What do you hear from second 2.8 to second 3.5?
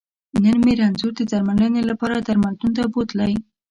بوتلی